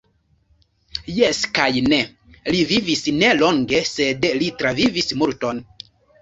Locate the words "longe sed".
3.43-4.27